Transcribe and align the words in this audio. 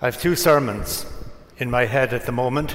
I 0.00 0.06
have 0.06 0.20
two 0.20 0.34
sermons 0.34 1.06
in 1.58 1.70
my 1.70 1.84
head 1.84 2.12
at 2.12 2.26
the 2.26 2.32
moment. 2.32 2.72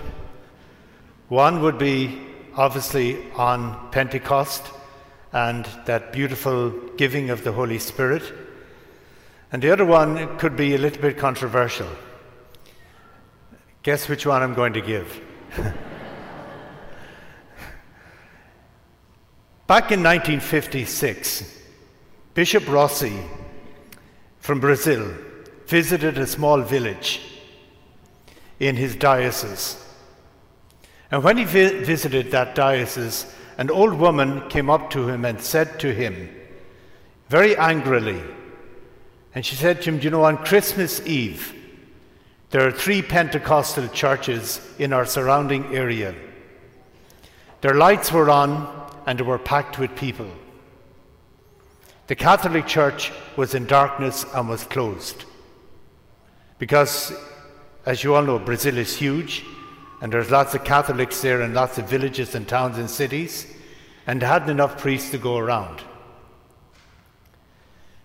One 1.28 1.62
would 1.62 1.78
be 1.78 2.18
obviously 2.56 3.30
on 3.34 3.92
Pentecost 3.92 4.64
and 5.34 5.68
that 5.86 6.14
beautiful 6.14 6.72
giving 6.96 7.30
of 7.30 7.44
the 7.44 7.52
Holy 7.52 7.78
Spirit. 7.78 8.24
And 9.52 9.62
the 9.62 9.70
other 9.72 9.86
one 9.86 10.38
could 10.38 10.56
be 10.56 10.76
a 10.76 10.78
little 10.78 11.02
bit 11.02 11.18
controversial. 11.18 11.90
Guess 13.84 14.08
which 14.08 14.26
one 14.26 14.42
I'm 14.42 14.54
going 14.54 14.74
to 14.74 14.82
give? 14.82 15.22
Back 19.68 19.92
in 19.92 20.02
1956, 20.02 21.44
Bishop 22.34 22.66
Rossi 22.68 23.20
from 24.40 24.62
Brazil 24.62 25.14
visited 25.70 26.18
a 26.18 26.26
small 26.26 26.62
village 26.62 27.22
in 28.60 28.76
his 28.76 28.96
diocese. 28.96 29.78
And 31.12 31.24
when 31.24 31.38
he 31.38 31.46
vi- 31.46 31.84
visited 31.84 32.32
that 32.32 32.56
diocese, 32.56 33.26
an 33.58 33.70
old 33.70 33.94
woman 33.94 34.50
came 34.50 34.70
up 34.70 34.90
to 34.92 35.08
him 35.08 35.26
and 35.26 35.40
said 35.40 35.80
to 35.80 35.94
him, 35.94 36.30
very 37.30 37.56
angrily, 37.56 38.22
and 39.36 39.46
she 39.46 39.56
said 39.56 39.82
to 39.82 39.90
him, 39.90 40.00
Do 40.00 40.06
you 40.06 40.10
know, 40.10 40.24
on 40.24 40.38
Christmas 40.38 41.06
Eve, 41.06 41.56
there 42.50 42.68
are 42.68 42.72
three 42.72 43.04
Pentecostal 43.04 43.88
churches 43.90 44.60
in 44.80 44.92
our 44.92 45.06
surrounding 45.06 45.76
area. 45.76 46.16
Their 47.62 47.76
lights 47.76 48.12
were 48.12 48.32
on 48.32 48.68
and 49.06 49.20
they 49.20 49.24
were 49.24 49.38
packed 49.38 49.78
with 49.78 49.96
people. 49.96 50.32
The 52.08 52.16
Catholic 52.16 52.66
Church 52.66 53.12
was 53.36 53.54
in 53.54 53.68
darkness 53.68 54.26
and 54.34 54.50
was 54.50 54.64
closed. 54.64 55.26
Because, 56.60 57.12
as 57.86 58.04
you 58.04 58.14
all 58.14 58.24
know, 58.24 58.38
Brazil 58.38 58.78
is 58.78 58.96
huge 58.96 59.44
and 60.02 60.14
there's 60.14 60.32
lots 60.32 60.54
of 60.54 60.64
Catholics 60.64 61.22
there 61.22 61.42
and 61.42 61.54
lots 61.54 61.78
of 61.78 61.90
villages 61.90 62.36
and 62.36 62.48
towns 62.48 62.78
and 62.78 62.90
cities, 62.90 63.48
and 64.08 64.22
hadn't 64.22 64.50
enough 64.50 64.78
priests 64.78 65.12
to 65.12 65.18
go 65.18 65.38
around. 65.38 65.82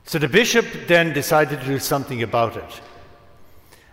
So 0.05 0.19
the 0.19 0.29
bishop 0.29 0.67
then 0.87 1.13
decided 1.13 1.61
to 1.61 1.67
do 1.67 1.79
something 1.79 2.23
about 2.23 2.57
it. 2.57 2.81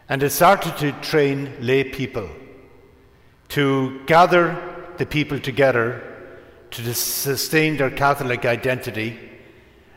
And 0.10 0.22
it 0.24 0.32
started 0.32 0.78
to 0.78 0.92
train 1.02 1.54
lay 1.62 1.84
people 1.84 2.28
to 3.50 4.02
gather 4.08 4.58
the 4.98 5.06
people 5.06 5.40
together 5.40 6.04
to 6.72 6.94
sustain 6.94 7.78
their 7.78 7.92
Catholic 7.92 8.46
identity 8.46 9.18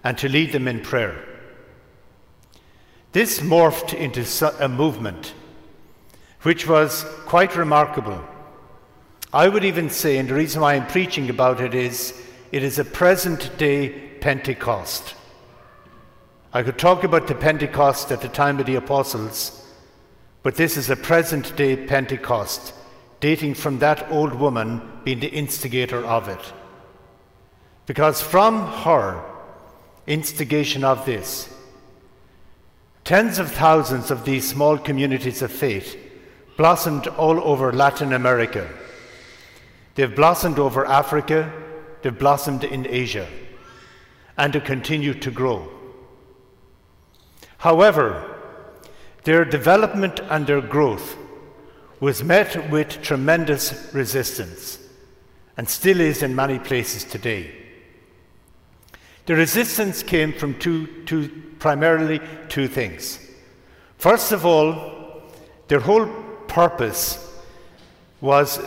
and 0.04 0.16
to 0.18 0.28
lead 0.28 0.52
them 0.52 0.68
in 0.68 0.82
prayer. 0.82 1.33
This 3.14 3.38
morphed 3.38 3.94
into 3.94 4.24
a 4.58 4.68
movement 4.68 5.34
which 6.42 6.66
was 6.66 7.04
quite 7.26 7.54
remarkable. 7.54 8.20
I 9.32 9.48
would 9.48 9.64
even 9.64 9.88
say, 9.88 10.18
and 10.18 10.28
the 10.28 10.34
reason 10.34 10.60
why 10.60 10.74
I'm 10.74 10.88
preaching 10.88 11.30
about 11.30 11.60
it 11.60 11.76
is, 11.76 12.20
it 12.50 12.64
is 12.64 12.80
a 12.80 12.84
present 12.84 13.56
day 13.56 13.88
Pentecost. 14.20 15.14
I 16.52 16.64
could 16.64 16.76
talk 16.76 17.04
about 17.04 17.28
the 17.28 17.36
Pentecost 17.36 18.10
at 18.10 18.20
the 18.20 18.28
time 18.28 18.58
of 18.58 18.66
the 18.66 18.74
apostles, 18.74 19.64
but 20.42 20.56
this 20.56 20.76
is 20.76 20.90
a 20.90 20.96
present 20.96 21.54
day 21.54 21.76
Pentecost, 21.86 22.74
dating 23.20 23.54
from 23.54 23.78
that 23.78 24.10
old 24.10 24.34
woman 24.34 24.82
being 25.04 25.20
the 25.20 25.30
instigator 25.30 26.04
of 26.04 26.28
it. 26.28 26.52
Because 27.86 28.20
from 28.20 28.66
her 28.82 29.22
instigation 30.08 30.82
of 30.82 31.06
this, 31.06 31.53
tens 33.04 33.38
of 33.38 33.52
thousands 33.52 34.10
of 34.10 34.24
these 34.24 34.48
small 34.48 34.78
communities 34.78 35.42
of 35.42 35.52
faith 35.52 35.96
blossomed 36.56 37.06
all 37.06 37.38
over 37.40 37.72
Latin 37.72 38.12
America. 38.12 38.68
They've 39.94 40.14
blossomed 40.14 40.58
over 40.58 40.86
Africa, 40.86 41.52
they've 42.02 42.18
blossomed 42.18 42.64
in 42.64 42.86
Asia, 42.86 43.28
and 44.36 44.52
they 44.52 44.60
continue 44.60 45.14
to 45.14 45.30
grow. 45.30 45.68
However, 47.58 48.30
their 49.24 49.44
development 49.44 50.20
and 50.28 50.46
their 50.46 50.60
growth 50.60 51.16
was 52.00 52.22
met 52.22 52.70
with 52.70 53.00
tremendous 53.02 53.92
resistance 53.94 54.78
and 55.56 55.68
still 55.68 56.00
is 56.00 56.22
in 56.22 56.34
many 56.34 56.58
places 56.58 57.04
today. 57.04 57.63
The 59.26 59.34
resistance 59.34 60.02
came 60.02 60.32
from 60.32 60.58
two, 60.58 60.86
two, 61.04 61.28
primarily 61.58 62.20
two 62.48 62.68
things. 62.68 63.18
First 63.98 64.32
of 64.32 64.44
all, 64.44 65.22
their 65.68 65.80
whole 65.80 66.06
purpose 66.46 67.18
was 68.20 68.58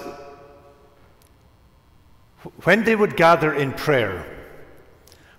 when 2.63 2.83
they 2.83 2.95
would 2.95 3.15
gather 3.15 3.53
in 3.53 3.73
prayer, 3.73 4.25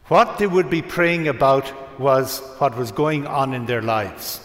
what 0.07 0.39
they 0.39 0.47
would 0.47 0.71
be 0.71 0.83
praying 0.83 1.29
about 1.29 2.01
was 2.01 2.41
what 2.59 2.77
was 2.77 2.93
going 2.93 3.27
on 3.27 3.55
in 3.55 3.67
their 3.67 3.83
lives. 3.83 4.41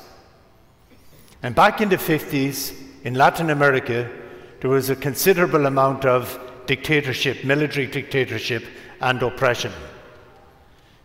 And 1.41 1.53
back 1.53 1.81
in 1.81 1.89
the 1.89 1.97
50s, 1.97 2.73
in 3.03 3.15
Latin 3.15 3.49
America, 3.49 4.09
there 4.61 4.69
was 4.69 4.89
a 4.89 4.95
considerable 4.95 5.65
amount 5.65 6.05
of 6.05 6.39
dictatorship, 6.65 7.43
military 7.43 7.85
dictatorship, 7.85 8.63
and 9.01 9.21
oppression. 9.21 9.73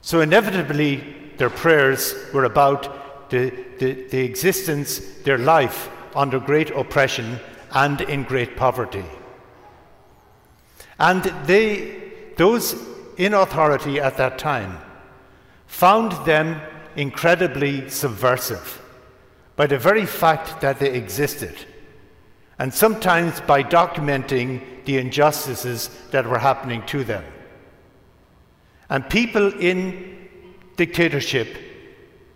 So, 0.00 0.20
inevitably, 0.20 1.02
their 1.36 1.50
prayers 1.50 2.14
were 2.32 2.44
about 2.44 3.30
the, 3.30 3.50
the, 3.78 3.92
the 4.08 4.20
existence, 4.20 4.98
their 5.24 5.38
life 5.38 5.90
under 6.14 6.40
great 6.40 6.70
oppression 6.70 7.38
and 7.72 8.00
in 8.00 8.24
great 8.24 8.56
poverty. 8.56 9.04
And 10.98 11.22
they, 11.46 12.10
those 12.36 12.74
in 13.16 13.34
authority 13.34 14.00
at 14.00 14.16
that 14.16 14.38
time 14.38 14.78
found 15.66 16.12
them 16.24 16.60
incredibly 16.96 17.88
subversive 17.88 18.82
by 19.54 19.66
the 19.66 19.78
very 19.78 20.06
fact 20.06 20.60
that 20.60 20.78
they 20.78 20.92
existed, 20.94 21.54
and 22.58 22.72
sometimes 22.72 23.40
by 23.42 23.62
documenting 23.62 24.84
the 24.84 24.98
injustices 24.98 25.90
that 26.10 26.26
were 26.26 26.38
happening 26.38 26.84
to 26.86 27.04
them. 27.04 27.24
And 28.90 29.08
people 29.08 29.52
in 29.60 30.28
dictatorship 30.76 31.48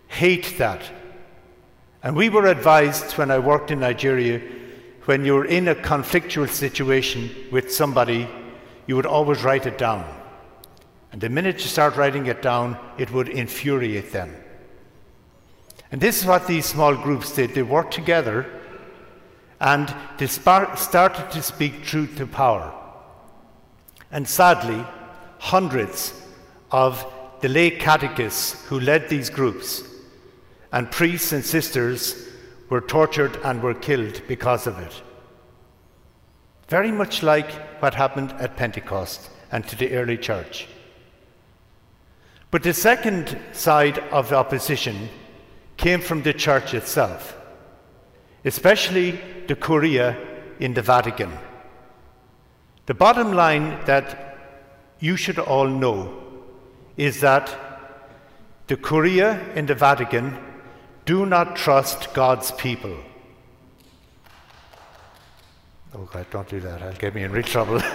hate 0.07 0.57
that 0.57 0.81
and 2.03 2.17
we 2.17 2.27
were 2.27 2.47
advised 2.47 3.13
when 3.13 3.31
I 3.31 3.39
worked 3.39 3.71
in 3.71 3.79
Nigeria, 3.79 4.41
when 5.05 5.23
you're 5.23 5.45
in 5.45 5.69
a 5.69 5.75
conflictual 5.75 6.49
situation 6.49 7.31
with 7.49 7.73
somebody, 7.73 8.27
you 8.87 8.97
would 8.97 9.05
always 9.05 9.41
write 9.41 9.65
it 9.65 9.77
down. 9.77 10.05
And 11.13 11.21
the 11.21 11.29
minute 11.29 11.61
you 11.61 11.67
start 11.67 11.95
writing 11.95 12.25
it 12.25 12.41
down, 12.41 12.77
it 12.97 13.09
would 13.11 13.29
infuriate 13.29 14.11
them. 14.11 14.35
And 15.93 16.01
this 16.01 16.19
is 16.19 16.25
what 16.25 16.45
these 16.45 16.65
small 16.65 16.93
groups 16.93 17.33
did. 17.33 17.51
They 17.51 17.63
worked 17.63 17.93
together 17.93 18.45
and 19.61 19.93
they 20.17 20.27
started 20.27 21.31
to 21.31 21.41
speak 21.41 21.83
truth 21.83 22.17
to 22.17 22.27
power. 22.27 22.73
And 24.11 24.27
sadly, 24.27 24.83
hundreds 25.39 26.19
of 26.73 27.05
the 27.39 27.47
lay 27.47 27.69
catechists 27.69 28.65
who 28.65 28.79
led 28.79 29.07
these 29.07 29.29
groups 29.29 29.83
and 30.71 30.89
priests 30.91 31.31
and 31.31 31.45
sisters 31.45 32.27
were 32.69 32.81
tortured 32.81 33.37
and 33.43 33.61
were 33.61 33.75
killed 33.75 34.21
because 34.27 34.65
of 34.65 34.79
it. 34.79 35.01
Very 36.67 36.91
much 36.91 37.21
like 37.21 37.51
what 37.79 37.93
happened 37.93 38.31
at 38.39 38.57
Pentecost 38.57 39.29
and 39.51 39.67
to 39.67 39.75
the 39.75 39.91
early 39.93 40.17
church. 40.17 40.67
But 42.49 42.63
the 42.63 42.73
second 42.73 43.37
side 43.51 43.99
of 44.11 44.29
the 44.29 44.35
opposition 44.35 45.09
came 45.77 46.01
from 46.01 46.23
the 46.23 46.33
church 46.33 46.73
itself, 46.73 47.37
especially 48.45 49.19
the 49.47 49.55
Curia 49.55 50.17
in 50.59 50.73
the 50.73 50.81
Vatican. 50.81 51.31
The 52.87 52.93
bottom 52.95 53.33
line 53.33 53.79
that 53.85 54.37
you 54.99 55.15
should 55.17 55.37
all 55.37 55.67
know 55.67 56.22
is 56.97 57.21
that 57.21 57.55
the 58.67 58.77
Curia 58.77 59.39
in 59.55 59.65
the 59.65 59.75
Vatican 59.75 60.37
do 61.05 61.25
not 61.25 61.55
trust 61.55 62.13
God's 62.13 62.51
people. 62.51 62.95
Oh, 65.95 66.09
God, 66.11 66.25
don't 66.31 66.47
do 66.49 66.59
that. 66.59 66.79
That'll 66.79 66.99
get 66.99 67.13
me 67.13 67.23
in 67.23 67.31
real 67.31 67.43
trouble. 67.43 67.79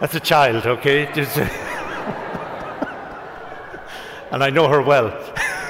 That's 0.00 0.14
a 0.14 0.20
child, 0.20 0.66
okay? 0.66 1.08
And 4.32 4.42
I 4.42 4.48
know 4.48 4.66
her 4.66 4.80
well. 4.80 5.10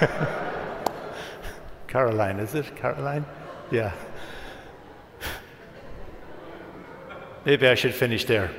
Caroline, 1.88 2.38
is 2.38 2.55
it? 2.55 2.76
Caroline? 2.76 3.26
Yeah. 3.72 3.93
Maybe 7.44 7.66
I 7.66 7.74
should 7.74 7.94
finish 7.94 8.24
there. 8.24 8.50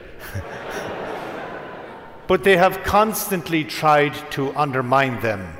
but 2.28 2.44
they 2.44 2.58
have 2.58 2.84
constantly 2.84 3.64
tried 3.64 4.14
to 4.32 4.54
undermine 4.56 5.22
them. 5.22 5.56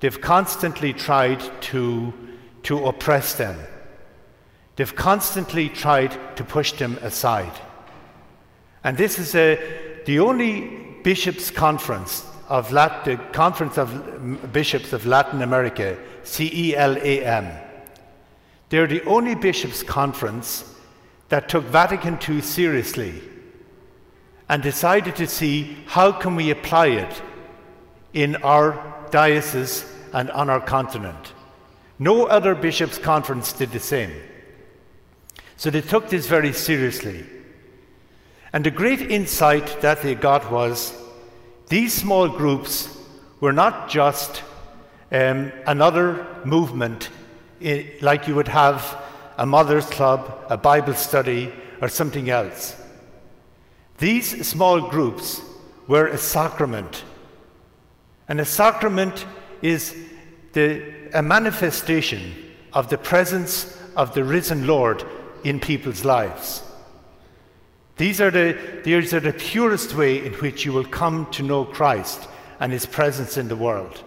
They've 0.00 0.20
constantly 0.20 0.92
tried 0.92 1.40
to, 1.62 2.12
to 2.64 2.86
oppress 2.86 3.34
them. 3.34 3.58
They've 4.76 4.94
constantly 4.94 5.68
tried 5.68 6.36
to 6.36 6.44
push 6.44 6.72
them 6.72 6.98
aside. 7.02 7.52
And 8.84 8.96
this 8.96 9.18
is 9.18 9.34
a, 9.34 9.58
the 10.06 10.18
only 10.18 10.98
bishops' 11.02 11.50
conference 11.50 12.26
of 12.48 12.72
Lat, 12.72 13.04
the 13.04 13.16
Conference 13.32 13.78
of 13.78 14.52
Bishops 14.52 14.92
of 14.92 15.06
Latin 15.06 15.42
America, 15.42 15.96
CELAM. 16.24 17.50
They're 18.68 18.86
the 18.86 19.04
only 19.04 19.34
bishops' 19.34 19.82
conference 19.82 20.64
that 21.32 21.48
took 21.48 21.64
Vatican 21.64 22.18
II 22.28 22.42
seriously 22.42 23.22
and 24.50 24.62
decided 24.62 25.16
to 25.16 25.26
see 25.26 25.78
how 25.86 26.12
can 26.12 26.36
we 26.36 26.50
apply 26.50 26.88
it 26.88 27.22
in 28.12 28.36
our 28.42 29.08
diocese 29.10 29.90
and 30.12 30.30
on 30.32 30.50
our 30.50 30.60
continent. 30.60 31.32
No 31.98 32.26
other 32.26 32.54
bishops' 32.54 32.98
conference 32.98 33.54
did 33.54 33.72
the 33.72 33.80
same. 33.80 34.12
So 35.56 35.70
they 35.70 35.80
took 35.80 36.10
this 36.10 36.26
very 36.26 36.52
seriously. 36.52 37.24
And 38.52 38.62
the 38.62 38.70
great 38.70 39.00
insight 39.00 39.80
that 39.80 40.02
they 40.02 40.14
got 40.14 40.52
was 40.52 40.92
these 41.70 41.94
small 41.94 42.28
groups 42.28 42.94
were 43.40 43.54
not 43.54 43.88
just 43.88 44.42
um, 45.10 45.50
another 45.66 46.26
movement 46.44 47.08
in, 47.58 47.90
like 48.02 48.28
you 48.28 48.34
would 48.34 48.48
have 48.48 49.01
a 49.36 49.46
mother's 49.46 49.86
club, 49.86 50.44
a 50.48 50.56
Bible 50.56 50.94
study, 50.94 51.52
or 51.80 51.88
something 51.88 52.30
else. 52.30 52.76
These 53.98 54.46
small 54.46 54.88
groups 54.88 55.40
were 55.86 56.06
a 56.06 56.18
sacrament. 56.18 57.04
And 58.28 58.40
a 58.40 58.44
sacrament 58.44 59.26
is 59.62 59.96
the, 60.52 60.92
a 61.12 61.22
manifestation 61.22 62.34
of 62.72 62.88
the 62.88 62.98
presence 62.98 63.78
of 63.96 64.14
the 64.14 64.24
risen 64.24 64.66
Lord 64.66 65.04
in 65.44 65.60
people's 65.60 66.04
lives. 66.04 66.62
These 67.96 68.20
are 68.20 68.30
the, 68.30 68.56
these 68.84 69.12
are 69.12 69.20
the 69.20 69.32
purest 69.32 69.94
way 69.94 70.24
in 70.24 70.32
which 70.34 70.64
you 70.64 70.72
will 70.72 70.84
come 70.84 71.30
to 71.32 71.42
know 71.42 71.64
Christ 71.64 72.28
and 72.58 72.72
his 72.72 72.86
presence 72.86 73.36
in 73.36 73.48
the 73.48 73.56
world. 73.56 74.02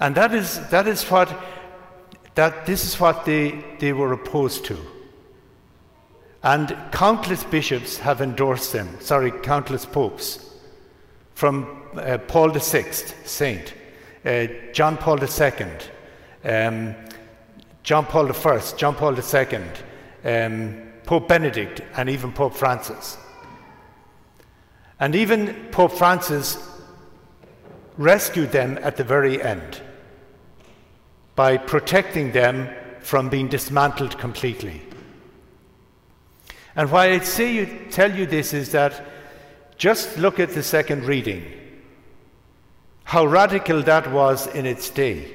And 0.00 0.14
that 0.14 0.34
is, 0.34 0.60
that 0.68 0.86
is 0.86 1.02
what, 1.04 1.28
that, 2.38 2.66
this 2.66 2.84
is 2.84 3.00
what 3.00 3.24
they, 3.24 3.64
they 3.80 3.92
were 3.92 4.12
opposed 4.12 4.64
to. 4.64 4.78
And 6.44 6.72
countless 6.92 7.42
bishops 7.42 7.98
have 7.98 8.20
endorsed 8.20 8.72
them, 8.72 8.88
sorry, 9.00 9.32
countless 9.32 9.84
popes, 9.84 10.48
from 11.34 11.82
uh, 11.96 12.18
Paul 12.28 12.50
VI, 12.50 12.92
saint, 13.24 13.74
uh, 14.24 14.46
John 14.72 14.98
Paul 14.98 15.18
II, 15.20 15.66
um, 16.44 16.94
John 17.82 18.06
Paul 18.06 18.30
I, 18.30 18.62
John 18.76 18.94
Paul 18.94 19.16
II, 19.18 19.60
um, 20.24 20.82
Pope 21.06 21.26
Benedict, 21.26 21.80
and 21.96 22.08
even 22.08 22.30
Pope 22.30 22.54
Francis. 22.54 23.18
And 25.00 25.16
even 25.16 25.66
Pope 25.72 25.90
Francis 25.90 26.56
rescued 27.96 28.52
them 28.52 28.78
at 28.80 28.96
the 28.96 29.02
very 29.02 29.42
end 29.42 29.82
by 31.38 31.56
protecting 31.56 32.32
them 32.32 32.68
from 32.98 33.28
being 33.28 33.46
dismantled 33.46 34.18
completely. 34.18 34.82
And 36.74 36.90
why 36.90 37.12
I 37.12 37.20
say 37.20 37.54
you, 37.54 37.86
tell 37.92 38.12
you 38.12 38.26
this 38.26 38.52
is 38.52 38.72
that 38.72 39.06
just 39.76 40.18
look 40.18 40.40
at 40.40 40.50
the 40.50 40.64
second 40.64 41.04
reading, 41.04 41.44
how 43.04 43.24
radical 43.24 43.84
that 43.84 44.10
was 44.10 44.48
in 44.48 44.66
its 44.66 44.90
day. 44.90 45.32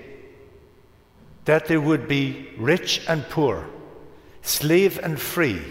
That 1.46 1.68
there 1.68 1.80
would 1.80 2.10
be 2.10 2.50
rich 2.58 3.06
and 3.08 3.24
poor, 3.30 3.66
slave 4.42 5.00
and 5.02 5.18
free, 5.18 5.62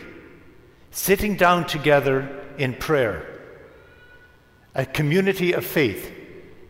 sitting 0.93 1.37
down 1.37 1.67
together 1.67 2.43
in 2.57 2.73
prayer, 2.73 3.27
a 4.75 4.87
community 4.87 5.53
of 5.53 5.67
faith 5.67 6.11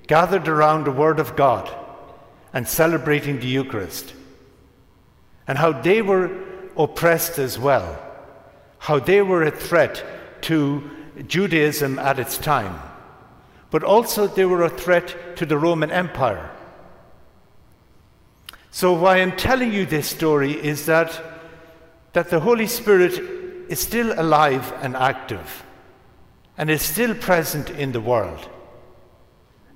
gathered 0.09 0.49
around 0.49 0.83
the 0.83 0.91
Word 0.91 1.21
of 1.21 1.37
God 1.37 1.73
and 2.53 2.69
celebrating 2.69 3.41
the 3.41 3.47
Eucharist, 3.47 4.13
and 5.49 5.59
how 5.59 5.73
they 5.73 6.03
were 6.03 6.31
oppressed 6.77 7.39
as 7.39 7.59
well, 7.59 7.99
how 8.79 8.99
they 8.99 9.23
were 9.23 9.43
a 9.43 9.51
threat 9.51 10.05
to 10.43 10.91
Judaism 11.27 11.99
at 11.99 12.19
its 12.19 12.39
time, 12.39 12.81
but 13.71 13.83
also 13.83 14.27
they 14.27 14.45
were 14.45 14.63
a 14.63 14.71
threat 14.71 15.37
to 15.37 15.47
the 15.47 15.59
Roman 15.59 15.91
Empire. 15.91 16.51
So, 18.71 18.95
why 18.95 19.19
I'm 19.19 19.37
telling 19.37 19.73
you 19.73 19.85
this 19.85 20.09
story 20.09 20.53
is 20.53 20.87
that, 20.87 21.23
that 22.15 22.31
the 22.31 22.41
Holy 22.41 22.67
Spirit 22.67 23.13
is 23.69 23.81
still 23.81 24.19
alive 24.19 24.73
and 24.81 24.97
active 24.97 25.63
and 26.57 26.71
is 26.71 26.83
still 26.83 27.15
present 27.15 27.71
in 27.71 27.93
the 27.93 28.01
world. 28.01 28.49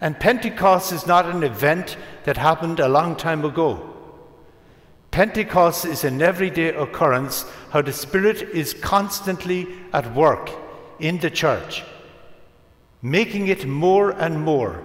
And 0.01 0.19
Pentecost 0.19 0.93
is 0.93 1.07
not 1.07 1.27
an 1.27 1.43
event 1.43 1.97
that 2.25 2.37
happened 2.37 2.81
a 2.81 2.89
long 2.89 3.17
time 3.17 3.45
ago. 3.45 3.95
Pentecost 5.11 5.87
is 5.87 6.05
an 6.05 6.21
everyday 6.21 6.75
occurrence, 6.75 7.47
how 7.71 7.81
the 7.81 7.93
Spirit 7.93 8.43
is 8.51 8.75
constantly 8.75 9.67
at 9.93 10.15
work 10.15 10.51
in 10.99 11.19
the 11.19 11.31
church, 11.31 11.83
making 13.01 13.49
it 13.49 13.67
more 13.67 14.11
and 14.11 14.39
more 14.43 14.83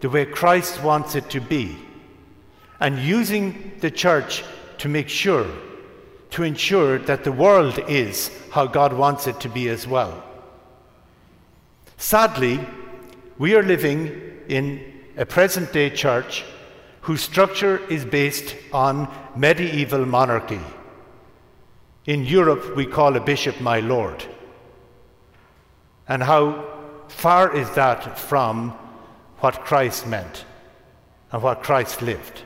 the 0.00 0.08
way 0.08 0.24
Christ 0.24 0.82
wants 0.82 1.14
it 1.14 1.28
to 1.30 1.40
be 1.40 1.76
and 2.80 2.98
using 2.98 3.72
the 3.80 3.90
church 3.90 4.44
to 4.78 4.88
make 4.88 5.08
sure, 5.08 5.46
to 6.30 6.42
ensure 6.42 6.98
that 6.98 7.24
the 7.24 7.32
world 7.32 7.78
is 7.88 8.30
how 8.50 8.66
God 8.66 8.92
wants 8.92 9.26
it 9.26 9.40
to 9.40 9.48
be 9.48 9.68
as 9.68 9.86
well. 9.86 10.22
Sadly, 11.96 12.60
we 13.38 13.54
are 13.54 13.62
living 13.62 14.33
in 14.48 14.80
a 15.16 15.26
present 15.26 15.72
day 15.72 15.90
church 15.90 16.44
whose 17.02 17.20
structure 17.20 17.78
is 17.90 18.04
based 18.04 18.56
on 18.72 19.12
medieval 19.36 20.06
monarchy. 20.06 20.60
In 22.06 22.24
Europe, 22.24 22.76
we 22.76 22.86
call 22.86 23.14
a 23.16 23.20
bishop 23.20 23.60
my 23.60 23.80
lord. 23.80 24.24
And 26.08 26.22
how 26.22 26.64
far 27.08 27.54
is 27.54 27.70
that 27.72 28.18
from 28.18 28.70
what 29.40 29.64
Christ 29.64 30.06
meant 30.06 30.44
and 31.30 31.42
what 31.42 31.62
Christ 31.62 32.00
lived? 32.00 32.42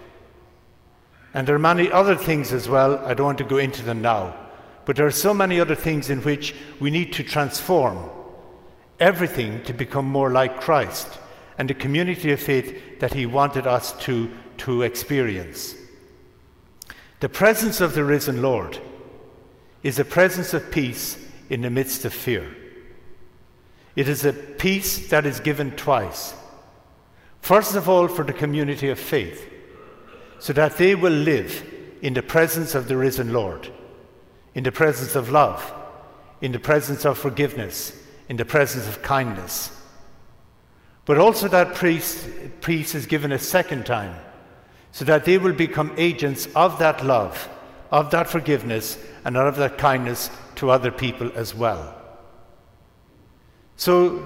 And 1.34 1.46
there 1.46 1.54
are 1.54 1.60
many 1.60 1.90
other 1.90 2.16
things 2.16 2.52
as 2.52 2.68
well. 2.68 2.98
I 3.04 3.14
don't 3.14 3.26
want 3.26 3.38
to 3.38 3.44
go 3.44 3.58
into 3.58 3.82
them 3.84 4.02
now. 4.02 4.34
But 4.86 4.96
there 4.96 5.06
are 5.06 5.12
so 5.12 5.34
many 5.34 5.60
other 5.60 5.74
things 5.74 6.10
in 6.10 6.20
which 6.22 6.54
we 6.80 6.90
need 6.90 7.12
to 7.12 7.22
transform 7.22 8.10
everything 8.98 9.62
to 9.64 9.72
become 9.72 10.06
more 10.06 10.32
like 10.32 10.60
Christ 10.60 11.06
and 11.58 11.68
the 11.68 11.74
community 11.74 12.32
of 12.32 12.40
faith 12.40 13.00
that 13.00 13.12
He 13.12 13.26
wanted 13.26 13.66
us 13.66 13.92
to, 14.04 14.30
to 14.58 14.82
experience. 14.82 15.74
The 17.20 17.28
presence 17.28 17.80
of 17.80 17.94
the 17.94 18.04
risen 18.04 18.40
Lord 18.40 18.78
is 19.82 19.98
a 19.98 20.04
presence 20.04 20.54
of 20.54 20.70
peace 20.70 21.18
in 21.50 21.62
the 21.62 21.70
midst 21.70 22.04
of 22.04 22.14
fear. 22.14 22.54
It 23.96 24.08
is 24.08 24.24
a 24.24 24.32
peace 24.32 25.08
that 25.08 25.26
is 25.26 25.40
given 25.40 25.72
twice. 25.72 26.34
First 27.40 27.74
of 27.74 27.88
all, 27.88 28.06
for 28.06 28.24
the 28.24 28.32
community 28.32 28.88
of 28.88 28.98
faith 28.98 29.48
so 30.38 30.52
that 30.52 30.76
they 30.76 30.94
will 30.94 31.12
live 31.12 31.64
in 32.02 32.14
the 32.14 32.22
presence 32.22 32.74
of 32.74 32.88
the 32.88 32.96
risen 32.96 33.32
Lord, 33.32 33.68
in 34.54 34.62
the 34.62 34.72
presence 34.72 35.16
of 35.16 35.30
love, 35.30 35.72
in 36.40 36.52
the 36.52 36.58
presence 36.58 37.04
of 37.04 37.18
forgiveness, 37.18 37.92
in 38.28 38.36
the 38.36 38.44
presence 38.44 38.86
of 38.86 39.02
kindness. 39.02 39.72
But 41.08 41.16
also 41.16 41.48
that 41.48 41.74
priest, 41.74 42.28
peace 42.60 42.94
is 42.94 43.06
given 43.06 43.32
a 43.32 43.38
second 43.38 43.86
time, 43.86 44.14
so 44.92 45.06
that 45.06 45.24
they 45.24 45.38
will 45.38 45.54
become 45.54 45.94
agents 45.96 46.46
of 46.54 46.78
that 46.80 47.02
love, 47.02 47.48
of 47.90 48.10
that 48.10 48.28
forgiveness, 48.28 48.98
and 49.24 49.34
of 49.34 49.56
that 49.56 49.78
kindness 49.78 50.28
to 50.56 50.68
other 50.68 50.90
people 50.90 51.32
as 51.34 51.54
well. 51.54 51.96
So, 53.78 54.18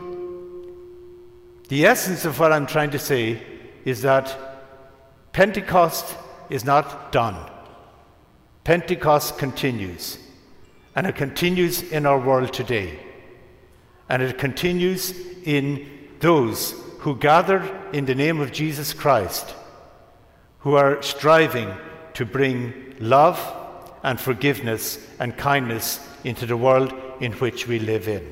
the 1.69 1.87
essence 1.87 2.25
of 2.25 2.41
what 2.41 2.53
I'm 2.53 2.67
trying 2.67 2.91
to 2.91 2.99
say 2.99 3.41
is 3.85 4.03
that 4.03 4.37
Pentecost 5.33 6.17
is 6.51 6.65
not 6.65 7.12
done. 7.12 7.49
Pentecost 8.65 9.39
continues. 9.39 10.19
And 10.97 11.07
it 11.07 11.15
continues 11.15 11.81
in 11.93 12.07
our 12.07 12.19
world 12.19 12.53
today. 12.53 12.99
And 14.09 14.21
it 14.21 14.37
continues 14.37 15.15
in 15.45 16.01
those 16.23 16.75
who 17.00 17.17
gather 17.17 17.61
in 17.93 18.07
the 18.07 18.14
name 18.14 18.41
of 18.41 18.52
Jesus 18.52 18.95
Christ, 18.95 19.55
who 20.61 20.76
are 20.76 21.02
striving 21.02 21.71
to 22.14 22.25
bring 22.25 22.95
love 23.00 23.38
and 24.05 24.19
forgiveness 24.19 25.05
and 25.19 25.37
kindness 25.37 26.00
into 26.25 26.47
the 26.47 26.57
world 26.57 26.95
in 27.21 27.33
which 27.33 27.67
we 27.67 27.79
live 27.81 28.09
in. 28.09 28.25